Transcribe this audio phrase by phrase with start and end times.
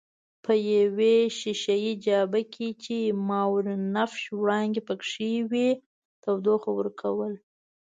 [0.43, 5.69] په یوې ښیښه یي جابه کې چې ماورابنفش وړانګې پکښې وې
[6.23, 7.33] تودوخه ورکول.